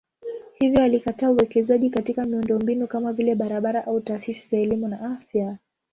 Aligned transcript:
Hivyo 0.53 0.83
alikataa 0.83 1.29
uwekezaji 1.31 1.89
katika 1.89 2.25
miundombinu 2.25 2.87
kama 2.87 3.13
vile 3.13 3.35
barabara 3.35 3.85
au 3.87 4.01
taasisi 4.01 4.47
za 4.49 4.57
elimu 4.57 4.87
na 4.87 5.01
afya. 5.13 5.57